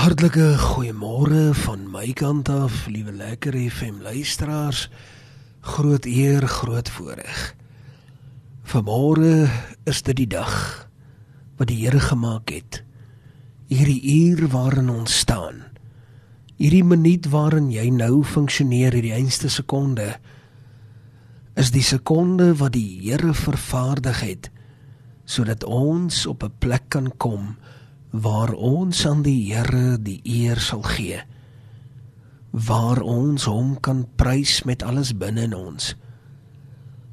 [0.00, 4.86] Hartlike goeiemôre van my kant af, liewe lekker FM luisteraars.
[5.60, 7.40] Groot eer, groot voorreg.
[8.64, 9.50] Vanmôre
[9.84, 10.54] is dit die dag
[11.60, 12.78] wat die Here gemaak het.
[13.68, 15.66] Hierdie uur waarin ons staan.
[16.56, 20.14] Hierdie minuut waarin jy nou funksioneer, hierdie einste sekonde
[21.60, 24.48] is die sekonde wat die Here vervaardig het
[25.28, 27.79] sodat ons op 'n plek kan kom waar
[28.54, 31.20] ons aan die Here die eer sal gee
[32.50, 35.94] waar ons hom kan prys met alles binne in ons.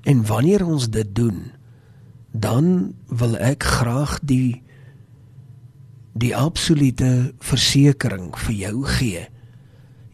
[0.10, 1.52] En wanneer ons dit doen
[2.32, 4.64] dan wil ek graag die
[6.18, 9.28] die absolute versekering vir jou gee.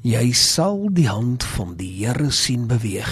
[0.04, 3.08] Jy sal die hand van die Here sien beweeg.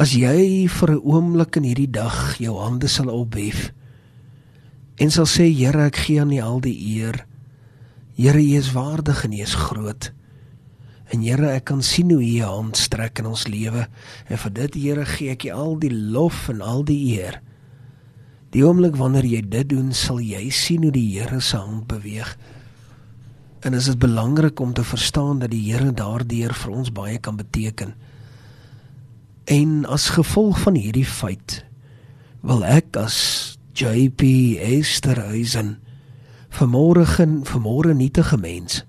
[0.00, 3.72] As jy vir 'n oomblik in hierdie dag jou hande sal ophef
[5.02, 7.24] en sal sê Here ek gee aan U al die eer.
[8.14, 10.12] Here U is waardig en U is groot.
[11.12, 13.88] En Here ek kan sien hoe U U hand strek in ons lewe
[14.28, 17.40] en vir dit Here gee ek U al die lof en al die eer.
[18.52, 22.36] Die oomblik wanneer jy dit doen, sal jy sien hoe die Here se hand beweeg.
[23.64, 27.38] En is dit belangrik om te verstaan dat die Here daardeur vir ons baie kan
[27.40, 27.94] beteken.
[29.50, 31.62] En as gevolg van hierdie feit
[32.42, 34.22] wil ek as JP
[34.60, 35.78] Esterhuizen.
[36.52, 37.06] Vanmôre
[37.44, 38.84] vanmôre nietige mens.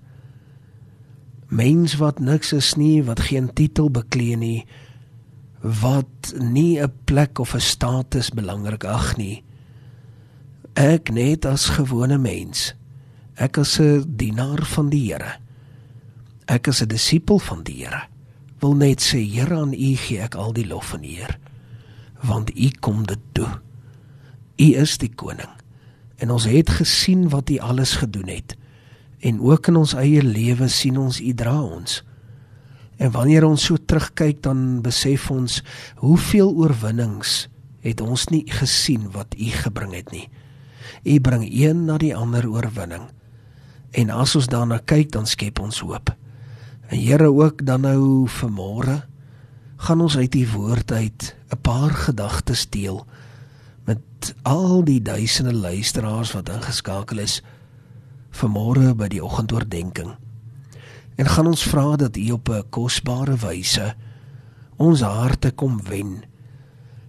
[1.48, 4.66] Mens wat niks is nie wat geen titel beklee nie
[5.64, 9.44] wat nie 'n plek of 'n status belangrik ag nie.
[10.74, 12.74] Ek net as gewone mens.
[13.36, 15.44] Ek is 'n dienaar van die Here
[16.48, 18.08] ek is 'n disipel van die Here
[18.60, 21.40] wil net sê Here aan u gee ek al die lof en eer
[22.22, 23.60] want u kom dit toe
[24.58, 25.50] U is die koning.
[26.22, 28.56] En ons het gesien wat U alles gedoen het.
[29.20, 32.02] En ook in ons eie lewe sien ons U dra ons.
[32.98, 35.62] En wanneer ons so terugkyk dan besef ons
[36.04, 37.48] hoeveel oorwinnings
[37.84, 40.28] het ons nie gesien wat U gebring het nie.
[41.04, 43.10] U bring een na die ander oorwinning.
[43.92, 46.14] En as ons daarna kyk dan skep ons hoop.
[46.88, 49.02] En Here ook dan nou vanmôre
[49.84, 53.06] gaan ons uit U woord uit 'n paar gedagtes deel
[54.24, 57.42] met al die duisende luisteraars wat ingeskakel is
[58.32, 60.16] vanmôre by die oggendoordenkings.
[61.20, 63.96] En gaan ons vra dat U op 'n kosbare wyse
[64.78, 66.24] ons harte kom wen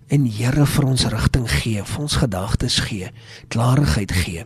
[0.09, 3.11] en Here vir ons rigting gee, vir ons gedagtes gee,
[3.49, 4.45] klarigheid gee.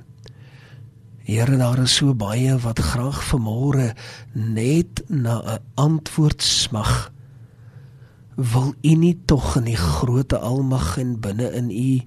[1.25, 3.95] Here, daar is so baie wat graag vanmôre
[4.35, 7.13] net na 'n antwoord smag.
[8.37, 12.05] Wil U nie tog in die groote almag en binne in U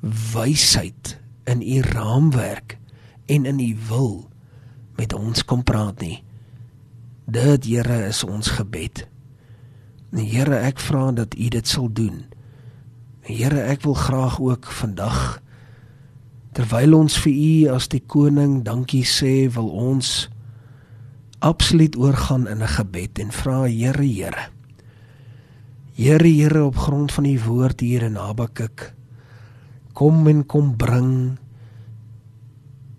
[0.00, 2.78] wysheid in u raamwerk
[3.26, 4.28] en in u wil
[4.96, 6.22] met ons kom praat nie.
[7.26, 9.06] Dit Here is ons gebed.
[10.14, 12.24] Here, ek vra dat u dit sal doen.
[13.26, 15.42] Here, ek wil graag ook vandag
[16.56, 20.30] terwyl ons vir u as die koning dankie sê, wil ons
[21.44, 24.48] absoluut oorgaan in 'n gebed en vra Here, Here.
[25.92, 28.95] Here, Here op grond van u woord hier in Habakuk
[29.96, 31.12] kom en kom bring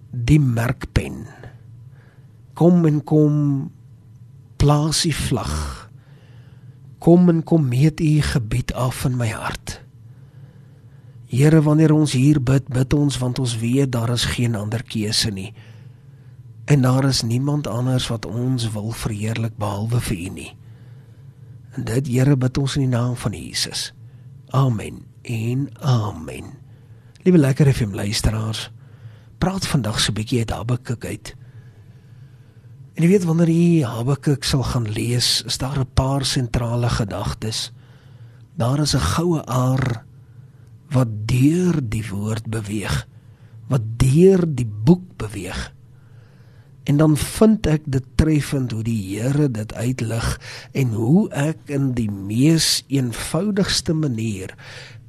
[0.09, 1.27] die merkpen.
[2.57, 3.35] Kom en kom
[4.57, 5.53] plaas die vlag.
[6.97, 9.77] Kom en kom meet u gebied af in my hart.
[11.29, 15.29] Here wanneer ons hier bid bid ons want ons weet daar is geen ander keuse
[15.31, 15.51] nie.
[16.65, 20.53] En daar is niemand anders wat ons wil verheerlik behalwe vir u nie.
[21.77, 23.91] En dit Here bid ons in die naam van Jesus.
[24.49, 26.66] Amen en amen
[27.27, 28.69] Liewe lekker FM luisteraars,
[29.37, 31.35] praat vandag so 'n bietjie uit Habakuk uit.
[32.95, 37.73] En jy weet wanneer jy Habakuk sal gaan lees, is daar 'n paar sentrale gedagtes.
[38.55, 40.05] Daar is 'n goue aar
[40.89, 43.07] wat deur die woord beweeg,
[43.67, 45.73] wat deur die boek beweeg.
[46.83, 50.39] En dan vind ek dit treffend hoe die Here dit uitlig
[50.71, 54.55] en hoe ek in die mees eenvoudigste manier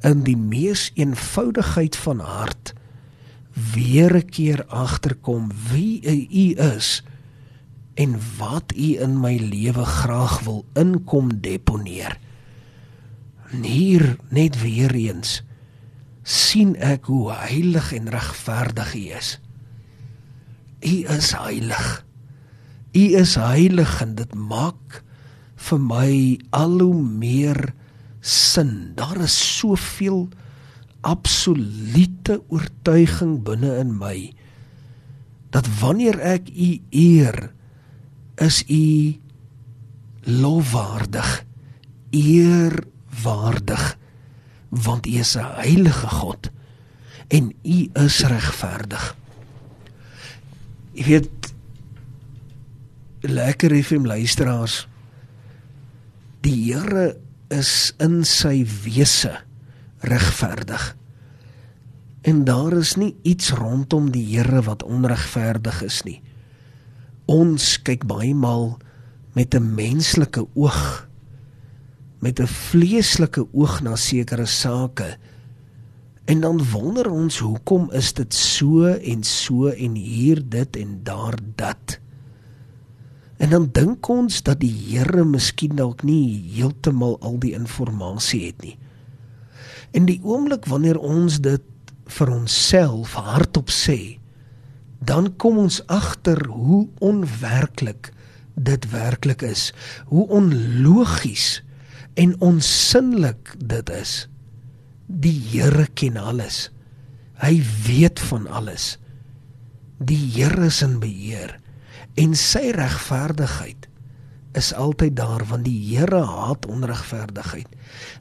[0.06, 2.74] in die mees eenvoudigheid van hart
[3.74, 7.02] weer 'n keer agterkom wie u is
[7.94, 12.18] en wat u in my lewe graag wil inkom deponeer.
[13.50, 15.42] En hier net weer eens
[16.22, 19.40] sien ek hoe heilig en regverdig u is.
[20.80, 22.04] U is heilig.
[22.92, 25.02] U is heilig en dit maak
[25.56, 27.74] vir my al hoe meer
[28.20, 28.92] sin.
[28.94, 30.28] Daar is soveel
[31.00, 34.32] absolute oortuiging binne in my
[35.54, 37.38] dat wanneer ek u eer
[38.44, 39.16] is u
[40.28, 41.30] lofwaardig
[42.10, 43.84] eerwaardig
[44.68, 46.50] want u is 'n heilige God
[47.28, 49.16] en u is regverdig
[50.92, 51.54] jy weet
[53.20, 54.88] lekker FM luisteraars
[56.40, 57.16] die Here
[57.54, 59.34] is in sy wese
[60.00, 60.96] regverdig.
[62.22, 66.20] En daar is nie iets rondom die Here wat onregverdig is nie.
[67.26, 68.78] Ons kyk baie maal
[69.34, 71.08] met 'n menslike oog
[72.18, 75.16] met 'n vleeslike oog na sekere sake.
[76.24, 81.38] En dan wonder ons hoekom is dit so en so en hier dit en daar
[81.54, 82.00] dat
[83.38, 88.62] en dan dink ons dat die Here miskien dalk nie heeltemal al die inligting het
[88.62, 88.76] nie
[89.96, 91.64] in die oomblik wanneer ons dit
[92.18, 94.18] vir onsself hardop sê
[94.98, 98.10] dan kom ons agter hoe onwerklik
[98.58, 99.72] dit werklik is,
[100.10, 101.62] hoe onlogies
[102.18, 104.26] en onsinlik dit is.
[105.06, 106.68] Die Here ken alles.
[107.38, 108.96] Hy weet van alles.
[109.98, 111.58] Die Here is in beheer
[112.18, 113.86] en sy regverdigheid
[114.58, 117.68] is altyd daar want die Here haat onregverdigheid.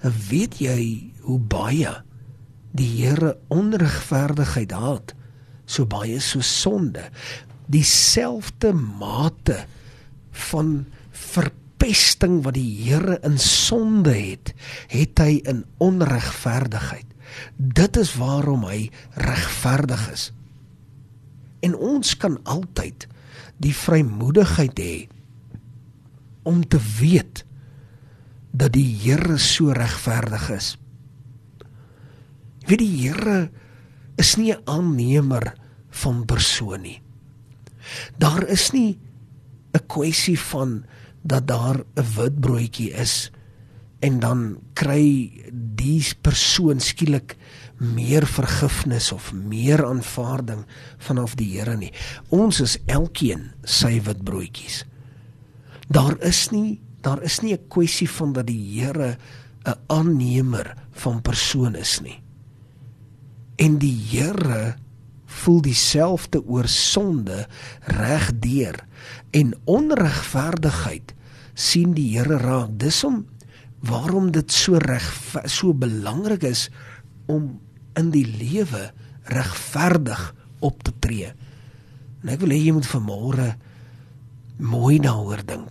[0.05, 0.81] En weet jy
[1.25, 1.93] hoe baie
[2.77, 5.17] die Here onregverdigheid haat?
[5.67, 7.09] so baie so sonde
[7.67, 9.65] dieselfde mate
[10.47, 14.53] van verpesting wat die Here in sonde het
[14.93, 17.11] het hy in onregverdigheid
[17.57, 18.87] dit is waarom hy
[19.19, 20.29] regverdig is
[21.67, 23.09] en ons kan altyd
[23.57, 25.07] die vrymoedigheid hê
[26.43, 27.45] om te weet
[28.51, 30.77] dat die Here so regverdig is
[32.67, 33.47] weet die Here
[34.19, 35.55] is nie 'n aannemer
[35.89, 37.01] van persoon nie.
[38.17, 38.99] Daar is nie
[39.73, 40.85] 'n kwessie van
[41.23, 43.31] dat daar 'n wit broodjie is
[43.99, 44.41] en dan
[44.77, 47.35] kry die persoon skielik
[47.77, 50.65] meer vergifnis of meer aanvaarding
[50.97, 51.93] vanaf die Here nie.
[52.33, 54.83] Ons is elkeen sy wit broodjies.
[55.89, 59.17] Daar is nie daar is nie 'n kwessie van dat die Here
[59.65, 62.21] 'n aannemer van persoon is nie.
[63.55, 64.75] En die Here
[65.25, 67.47] voel dieselfde oor sonde
[67.81, 68.85] regdeur
[69.31, 71.13] en onregverdigheid
[71.53, 72.79] sien die Here raak.
[72.79, 73.25] Dis om
[73.85, 75.05] waarom dit so reg
[75.45, 76.69] so belangrik is
[77.25, 77.59] om
[77.97, 78.91] in die lewe
[79.29, 81.33] regverdig op te tree.
[82.23, 83.49] En ek wil hê jy moet vanmôre
[84.57, 85.69] mooi daaroor dink.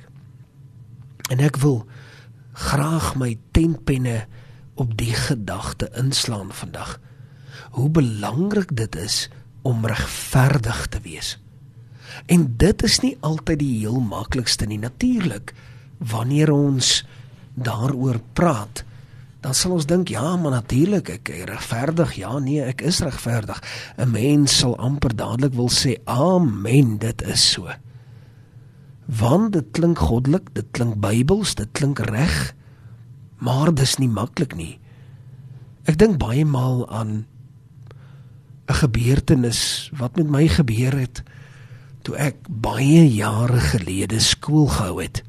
[1.31, 1.83] En ek wil
[2.57, 4.25] graag my tentpenne
[4.79, 6.99] op die gedagte inslaan vandag
[7.77, 9.27] hoe belangrik dit is
[9.67, 11.35] om regverdig te wees.
[12.31, 15.53] En dit is nie altyd die heel maklikste nie natuurlik
[15.99, 17.03] wanneer ons
[17.57, 18.85] daaroor praat.
[19.45, 22.15] Dan sal ons dink ja, maar natuurlik ek is regverdig.
[22.21, 23.61] Ja, nee, ek is regverdig.
[23.97, 27.69] 'n Mens sal amper dadelik wil sê amen, dit is so.
[29.07, 32.55] Want dit klink goddelik, dit klink Bybels, dit klink reg.
[33.39, 34.79] Maar dis nie maklik nie.
[35.87, 37.27] Ek dink baie maal aan
[38.67, 41.23] 'n gebeurtenis wat met my gebeur het
[42.03, 45.23] toe ek baie jare gelede skool gehou het.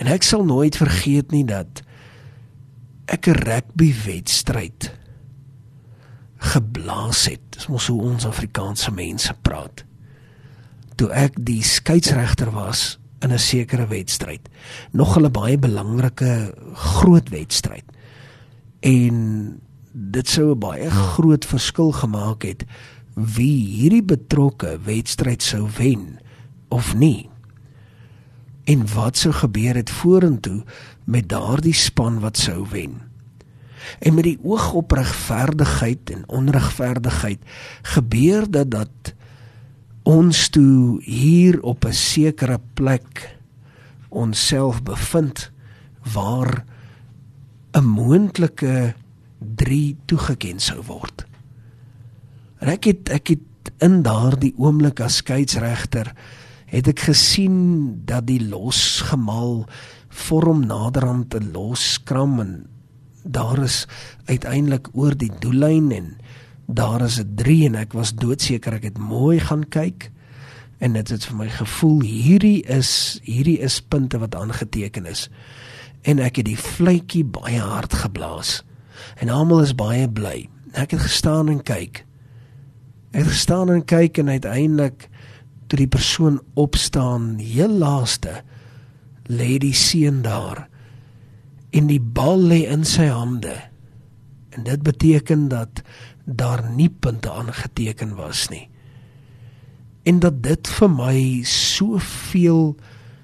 [0.00, 1.82] En ek sal nooit vergeet nie dat
[3.10, 4.92] ek 'n rugby wedstryd
[6.40, 7.40] geblaas het.
[7.50, 9.84] Dis mos hoe ons Afrikaanse mense praat.
[10.96, 14.48] Toe ek die skeieregter was in 'n sekere wedstryd,
[14.92, 17.84] nog 'n baie belangrike groot wedstryd.
[18.80, 19.60] En
[19.92, 22.64] dit sou 'n baie groot verskil gemaak het
[23.14, 26.18] wie hierdie betrokke wedstryd sou wen
[26.68, 27.29] of nie.
[28.70, 30.62] En wat sou gebeur het vorentoe
[31.04, 33.00] met daardie span wat sou wen?
[33.98, 37.40] En met die oog op regverdigheid en onregverdigheid
[37.96, 39.14] gebeur dit dat
[40.02, 43.36] ons toe hier op 'n sekere plek
[44.08, 45.50] onsself bevind
[46.12, 46.64] waar
[47.72, 48.94] 'n moontlike
[49.38, 51.26] 3 toegeken sou word.
[52.58, 56.12] En ek het ek het in daardie oomblik as skeieregter
[56.70, 57.56] het ek gesien
[58.06, 59.64] dat die losgemaal
[60.08, 62.66] vorm naderhand 'n loskram en
[63.24, 63.86] daar is
[64.24, 66.16] uiteindelik oor die doellyn en
[66.66, 70.10] daar is 'n 3 en ek was doodseker ek het mooi gaan kyk
[70.78, 75.28] en dit het vir my gevoel hierdie is hierdie is punte wat aangeteken is
[76.02, 78.64] en ek het die fluitjie baie hard geblaas
[79.20, 80.48] en almal is baie bly.
[80.72, 82.04] Ek het gestaan en kyk.
[83.10, 85.08] Ek het gestaan en kyk en uiteindelik
[85.70, 88.40] toe die persoon opstaan, heel laaste
[89.30, 90.66] lê die seun daar
[91.70, 93.54] en die bal lê in sy hande.
[94.50, 95.82] En dit beteken dat
[96.26, 98.66] daar nie punte aangeteken was nie.
[100.02, 102.74] En dat dit vir my soveel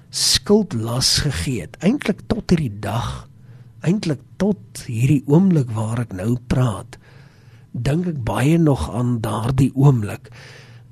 [0.09, 3.27] skuldlas gegee het, eintlik tot hierdie dag,
[3.83, 6.95] eintlik tot hierdie oomblik waar ek nou praat,
[7.71, 10.31] dink ek baie nog aan daardie oomblik.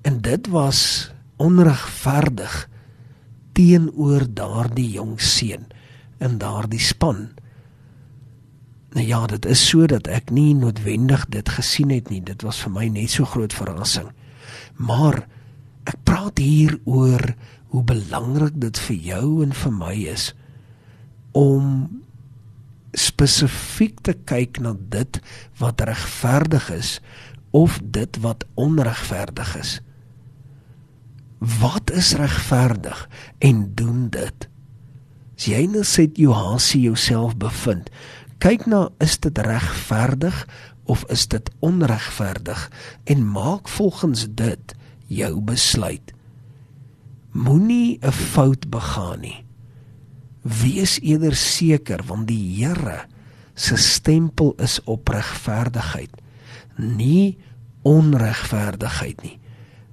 [0.06, 2.66] En dit was onregverdig
[3.56, 5.68] teenoor daardie jong seun
[6.24, 7.30] in daardie span.
[8.96, 12.22] Nou ja, dit is so dat ek nie noodwendig dit gesien het nie.
[12.24, 14.08] Dit was vir my net so groot verrassing.
[14.80, 15.26] Maar
[15.86, 17.34] ek praat hier oor
[17.76, 20.30] hoe belangrik dit vir jou en vir my is
[21.36, 21.66] om
[22.96, 25.20] spesifiek te kyk na dit
[25.60, 27.00] wat regverdig is
[27.56, 29.74] of dit wat onregverdig is.
[31.46, 34.48] Wat is regverdig en doen dit?
[35.36, 37.92] As jy nou sê jy hasie jouself bevind,
[38.42, 40.46] kyk na is dit regverdig
[40.90, 42.64] of is dit onregverdig
[43.12, 44.76] en maak volgens dit
[45.12, 46.14] jou besluit.
[47.32, 49.46] Moenie 'n fout begaan nie.
[50.42, 53.06] Wees eerder seker want die Here
[53.54, 56.12] se stempel is op regverdigheid,
[56.78, 57.38] nie
[57.84, 59.40] onregverdigheid nie.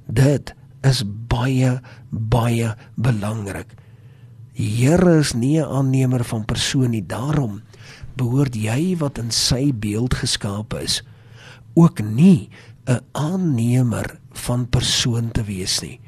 [0.07, 3.77] Dit is baie baie belangrik.
[4.57, 7.63] Die Here is nie 'n aannemer van persoon nie, daarom
[8.17, 11.03] behoort jy wat in sy beeld geskape is
[11.75, 12.51] ook nie
[12.87, 16.01] 'n aannemer van persoon te wees nie.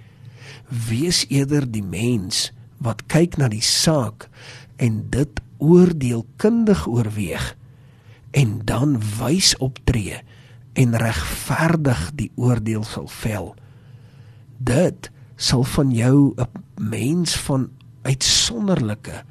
[0.89, 4.29] Wees eerder die mens wat kyk na die saak
[4.77, 7.57] en dit oordeelkundig oorweeg
[8.31, 10.21] en dan wys optree
[10.73, 13.55] en regverdig die oordeel sal vel.
[14.65, 16.49] Dit sal van jou 'n
[16.81, 17.69] mens van
[18.03, 19.25] uitsonderlike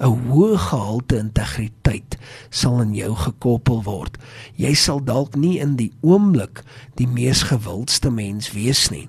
[0.00, 2.16] 'n hoë gehalte integriteit
[2.50, 4.18] sal in jou gekoppel word.
[4.54, 6.62] Jy sal dalk nie in die oomblik
[6.94, 9.08] die mees gewildste mens wees nie.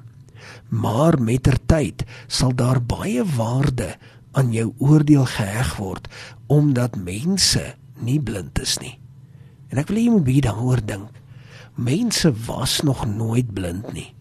[0.70, 3.96] Maar mettertyd sal daar baie waarde
[4.32, 6.08] aan jou oordeel geheg word
[6.48, 9.00] omdat mense nie blind is nie.
[9.70, 11.12] En ek wil jy moet baie daaroor dink.
[11.76, 14.14] Mense was nog nooit blind nie.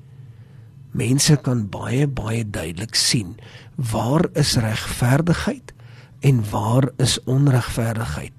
[0.97, 3.37] Mense kan baie baie duidelik sien
[3.77, 5.73] waar is regverdigheid
[6.21, 8.33] en waar is onregverdigheid.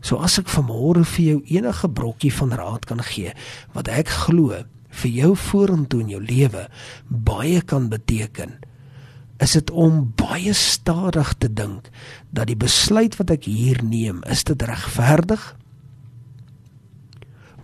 [0.00, 3.36] So as ek vanmôre vir jou enige brokkie van raad kan gee
[3.76, 6.64] wat ek glo vir jou vorentoe in jou lewe
[7.08, 8.58] baie kan beteken,
[9.40, 11.90] is dit om baie stadig te dink
[12.32, 15.56] dat die besluit wat ek hier neem, is dit regverdig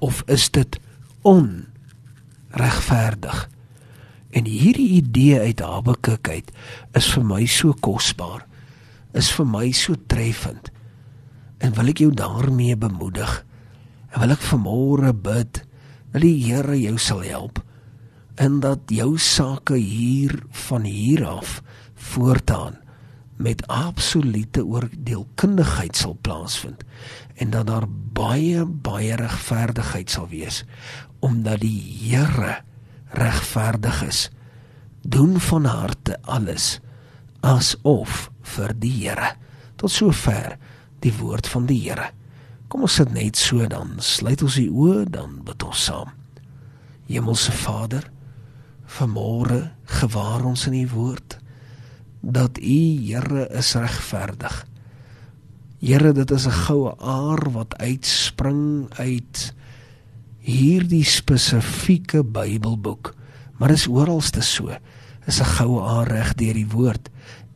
[0.04, 0.78] of is dit
[1.24, 3.48] onregverdig?
[4.36, 6.50] En hierdie idee uit Habakuk uit
[6.98, 8.44] is vir my so kosbaar
[9.16, 10.68] is vir my so treffend.
[11.64, 13.38] En wil ek jou daarmee bemoedig.
[14.12, 15.62] En wil ek vanmôre bid
[16.12, 17.62] dat die Here jou sal help
[18.36, 20.34] en dat jou sake hier
[20.68, 21.62] van hier af
[21.94, 22.76] voortaan
[23.40, 26.84] met absolute oordeelkundigheid sal plaasvind
[27.40, 30.62] en dat daar baie baie regverdigheid sal wees
[31.24, 32.60] omdat die Here
[33.14, 34.30] regverdig is
[35.06, 36.80] doen van harte alles
[37.40, 39.34] asof vir die Here.
[39.76, 40.56] Tot sover
[41.04, 42.10] die woord van die Here.
[42.68, 46.10] Kom ons sit net so dan sluit ons die oë dan bid ons saam.
[47.06, 48.08] Hemelse Vader,
[48.98, 49.68] vanmôre
[50.00, 51.38] gewaar ons in u woord
[52.26, 54.64] dat u Here is regverdig.
[55.78, 59.54] Here, dit is 'n goue aar wat uitspring uit
[60.46, 63.10] hierdie spesifieke Bybelboek,
[63.58, 64.70] maar dit is oralste so.
[65.26, 67.10] Is 'n goue aar reg deur die woord.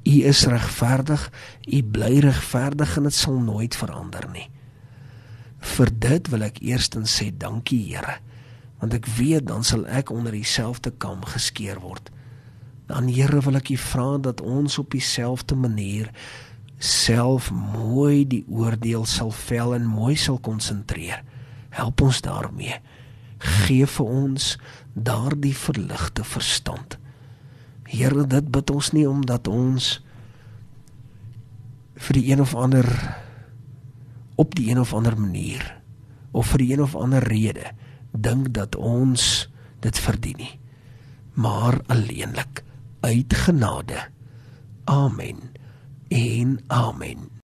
[0.05, 1.31] U is regverdig,
[1.67, 4.51] U bly regverdig en dit sal nooit verander nie.
[5.61, 8.19] Vir dit wil ek eerstens sê dankie Here,
[8.81, 12.11] want ek weet dan sal ek onder dieselfde kam geskeer word.
[12.87, 16.11] Dan Here wil ek U vra dat ons op dieselfde manier
[16.79, 21.23] self mooi die oordeel sal vel en mooi sal konsentreer.
[21.71, 22.81] Help ons daarmee.
[23.39, 24.57] Geef vir ons
[24.95, 26.99] daardie verligte verstand.
[27.91, 29.99] Here, dit bid ons nie omdat ons
[32.01, 32.87] vir die een of ander
[34.41, 35.65] op die een of ander manier
[36.33, 37.73] of vir die een of ander rede
[38.11, 39.49] dink dat ons
[39.85, 40.55] dit verdien nie,
[41.35, 42.63] maar alleenlik
[43.01, 44.09] uit genade.
[44.85, 45.53] Amen.
[46.09, 47.31] En amen.